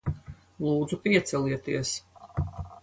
Lūdzu, 0.67 0.99
piecelieties. 1.03 1.95